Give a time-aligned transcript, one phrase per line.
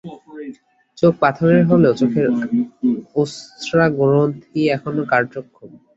[0.97, 2.27] চোখ পাথরের হলেও চোখের
[3.15, 5.69] অশ্রাগ্রন্থি এখনো কার্যক্ষম।